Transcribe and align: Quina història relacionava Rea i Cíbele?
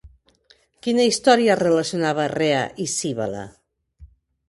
Quina 0.87 1.05
història 1.09 1.59
relacionava 1.61 2.27
Rea 2.35 2.67
i 2.87 2.91
Cíbele? 2.99 3.49